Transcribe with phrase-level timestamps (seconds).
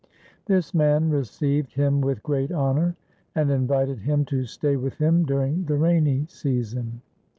[0.47, 2.95] This man received him with great honour,
[3.35, 7.03] and invited him to stay with him during the rainy season.